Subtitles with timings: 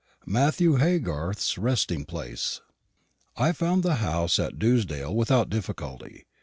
[0.25, 2.61] MATTHEW HAYGARTH'S RESTING PLACE.
[3.37, 6.25] I found the house at Dewsdale without difficulty.